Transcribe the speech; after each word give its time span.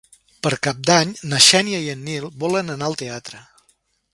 Per 0.45 0.51
Cap 0.67 0.79
d'Any 0.89 1.11
na 1.33 1.41
Xènia 1.49 1.81
i 1.83 1.91
en 1.95 2.01
Nil 2.07 2.25
volen 2.45 2.77
anar 2.77 2.89
al 2.89 2.99
teatre. 3.03 3.45